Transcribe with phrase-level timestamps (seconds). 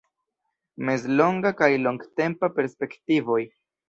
[0.87, 3.39] Mezlonga kaj longtempa perspektivoj.